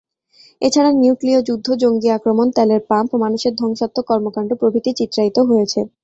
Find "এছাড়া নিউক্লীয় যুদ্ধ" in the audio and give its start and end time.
0.61-1.67